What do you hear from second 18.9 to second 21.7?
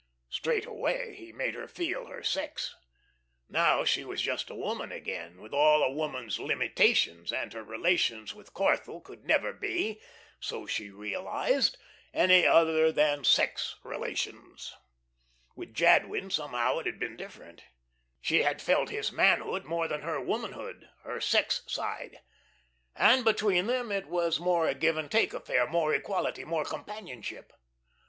manhood more than her womanhood, her sex